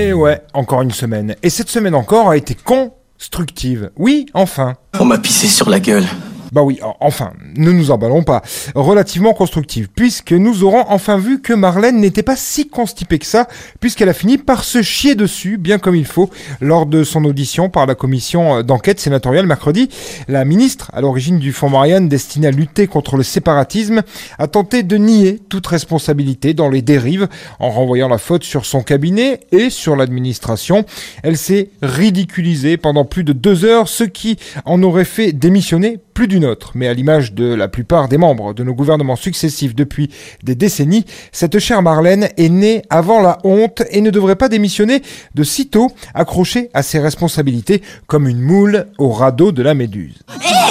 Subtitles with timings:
[0.00, 1.36] Et ouais, encore une semaine.
[1.42, 3.90] Et cette semaine encore a été constructive.
[3.96, 4.76] Oui, enfin.
[4.98, 6.06] On m'a pissé sur la gueule.
[6.52, 8.42] Bah oui, enfin, ne nous emballons pas.
[8.74, 13.46] Relativement constructive, puisque nous aurons enfin vu que Marlène n'était pas si constipée que ça,
[13.78, 17.68] puisqu'elle a fini par se chier dessus, bien comme il faut, lors de son audition
[17.68, 19.88] par la commission d'enquête sénatoriale mercredi.
[20.28, 24.02] La ministre, à l'origine du Fonds Marianne destiné à lutter contre le séparatisme,
[24.38, 27.28] a tenté de nier toute responsabilité dans les dérives,
[27.58, 30.84] en renvoyant la faute sur son cabinet et sur l'administration.
[31.22, 36.44] Elle s'est ridiculisée pendant plus de deux heures, ce qui en aurait fait démissionner plus
[36.44, 36.72] autre.
[36.74, 40.10] Mais à l'image de la plupart des membres de nos gouvernements successifs depuis
[40.42, 45.00] des décennies, cette chère Marlène est née avant la honte et ne devrait pas démissionner
[45.34, 50.18] de sitôt accrochée à ses responsabilités comme une moule au radeau de la méduse.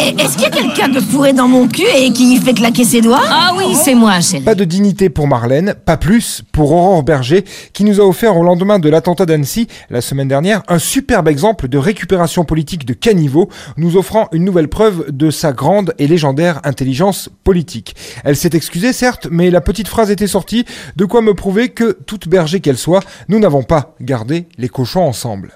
[0.02, 2.86] Hé, est-ce qu'il y a quelqu'un de fourré dans mon cul et qui fait claquer
[2.86, 4.44] ses doigts Ah oui, c'est moi, chérie.
[4.44, 8.44] Pas de dignité pour Marlène, pas plus pour Aurore Berger, qui nous a offert au
[8.44, 13.50] lendemain de l'attentat d'Annecy, la semaine dernière, un superbe exemple de récupération politique de caniveau,
[13.78, 17.96] nous offrant une nouvelle preuve de sa grande et légendaire intelligence politique.
[18.24, 21.98] Elle s'est excusée, certes, mais la petite phrase était sortie, de quoi me prouver que,
[22.06, 25.54] toute berger qu'elle soit, nous n'avons pas gardé les cochons ensemble.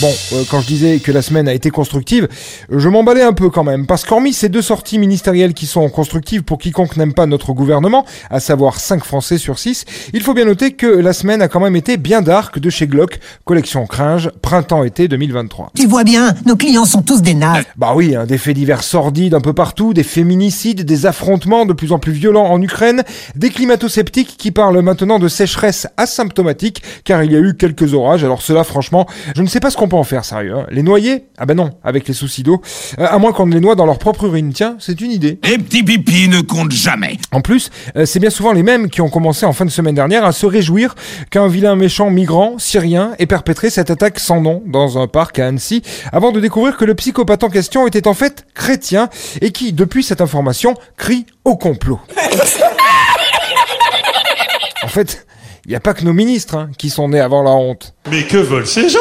[0.00, 2.28] Bon, euh, quand je disais que la semaine a été constructive,
[2.70, 6.44] je m'emballais un peu quand même, parce qu'hormis ces deux sorties ministérielles qui sont constructives
[6.44, 10.44] pour quiconque n'aime pas notre gouvernement, à savoir 5 Français sur 6, il faut bien
[10.44, 14.30] noter que la semaine a quand même été bien dark de chez Glock, collection Cringe,
[14.40, 15.72] printemps-été 2023.
[15.74, 17.64] Tu vois bien, nos clients sont tous des naves.
[17.76, 21.72] Bah oui, hein, des faits divers sordides un peu partout, des féminicides, des affrontements de
[21.72, 23.02] plus en plus violents en Ukraine,
[23.34, 28.22] des climato-sceptiques qui parlent maintenant de sécheresse asymptomatique, car il y a eu quelques orages,
[28.22, 30.54] alors cela franchement, je ne sais pas ce qu'on peut en faire sérieux.
[30.56, 30.66] hein.
[30.70, 32.60] Les noyer Ah ben non, avec les soucis d'eau.
[32.98, 34.52] Euh, à moins qu'on ne les noie dans leur propre urine.
[34.52, 35.38] Tiens, c'est une idée.
[35.44, 37.16] Les petits pipis ne comptent jamais.
[37.32, 39.94] En plus, euh, c'est bien souvent les mêmes qui ont commencé en fin de semaine
[39.94, 40.94] dernière à se réjouir
[41.30, 45.46] qu'un vilain méchant migrant syrien ait perpétré cette attaque sans nom dans un parc à
[45.48, 49.08] Annecy, avant de découvrir que le psychopathe en question était en fait chrétien
[49.40, 52.00] et qui, depuis cette information, crie au complot.
[54.84, 55.26] En fait,
[55.66, 57.94] il n'y a pas que nos ministres hein, qui sont nés avant la honte.
[58.10, 58.98] Mais que veulent ces gens?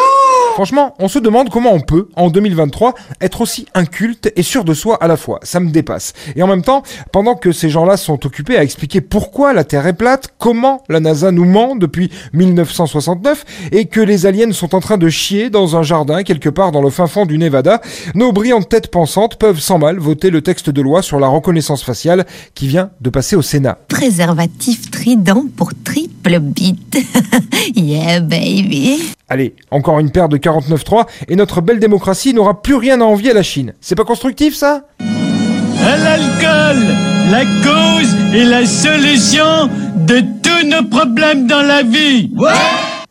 [0.58, 4.74] Franchement, on se demande comment on peut, en 2023, être aussi inculte et sûr de
[4.74, 5.40] soi à la fois.
[5.44, 6.14] Ça me dépasse.
[6.36, 6.82] Et en même temps,
[7.12, 11.00] pendant que ces gens-là sont occupés à expliquer pourquoi la Terre est plate, comment la
[11.00, 15.76] NASA nous ment depuis 1969, et que les aliens sont en train de chier dans
[15.76, 17.80] un jardin quelque part dans le fin fond du Nevada,
[18.16, 21.84] nos brillantes têtes pensantes peuvent sans mal voter le texte de loi sur la reconnaissance
[21.84, 22.26] faciale
[22.56, 23.78] qui vient de passer au Sénat.
[23.90, 26.98] Préservatif trident pour triple bite.
[27.76, 29.14] yeah, baby.
[29.30, 33.32] Allez, encore une paire de 49.3 et notre belle démocratie n'aura plus rien à envier
[33.32, 33.74] à la Chine.
[33.82, 34.84] C'est pas constructif ça?
[35.00, 36.84] À l'alcool,
[37.32, 42.32] la cause et la solution de tous nos problèmes dans la vie.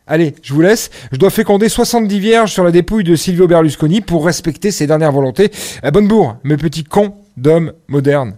[0.07, 0.89] Allez, je vous laisse.
[1.11, 5.11] Je dois féconder 70 vierges sur la dépouille de Silvio Berlusconi pour respecter ses dernières
[5.11, 5.51] volontés.
[5.83, 8.37] Euh, bonne bourre, mes petits cons d'hommes modernes.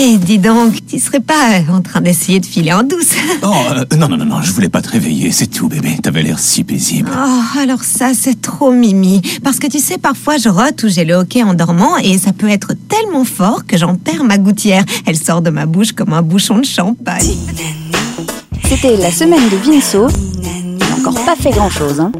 [0.00, 3.84] Eh, dis donc, tu serais pas en train d'essayer de filer en douce Oh, euh,
[3.96, 5.96] non, non, non, non, je voulais pas te réveiller, c'est tout, bébé.
[6.00, 7.10] T'avais l'air si paisible.
[7.12, 9.20] Oh, alors ça, c'est trop mimi.
[9.42, 12.32] Parce que tu sais, parfois, je rote ou j'ai le hoquet en dormant et ça
[12.32, 14.84] peut être tellement fort que j'en perds ma gouttière.
[15.04, 17.34] Elle sort de ma bouche comme un bouchon de champagne.
[18.68, 20.06] C'était la semaine de Vinceau.
[20.44, 21.98] Il n'a encore pas fait grand chose.
[21.98, 22.12] Hein.